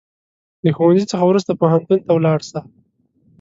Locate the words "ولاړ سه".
2.13-2.59